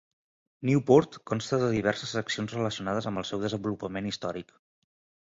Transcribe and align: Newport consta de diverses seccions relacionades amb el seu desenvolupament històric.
Newport 0.67 1.17
consta 1.31 1.59
de 1.63 1.67
diverses 1.75 2.13
seccions 2.17 2.55
relacionades 2.57 3.09
amb 3.11 3.21
el 3.23 3.29
seu 3.33 3.45
desenvolupament 3.45 4.09
històric. 4.15 4.51